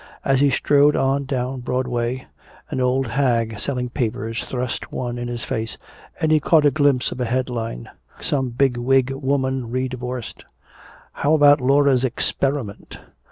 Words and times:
As 0.25 0.39
he 0.39 0.49
strode 0.49 0.95
on 0.95 1.25
down 1.25 1.59
Broadway, 1.59 2.25
an 2.71 2.81
old 2.81 3.05
hag 3.05 3.59
selling 3.59 3.87
papers 3.89 4.43
thrust 4.43 4.91
one 4.91 5.19
in 5.19 5.27
his 5.27 5.43
face 5.43 5.77
and 6.19 6.31
he 6.31 6.39
caught 6.39 6.65
a 6.65 6.71
glimpse 6.71 7.11
of 7.11 7.21
a 7.21 7.25
headline. 7.25 7.87
Some 8.19 8.49
bigwig 8.49 9.11
woman 9.11 9.69
re 9.69 9.87
divorced. 9.87 10.43
How 11.11 11.35
about 11.35 11.61
Laura's 11.61 12.03
"experiment"? 12.03 12.97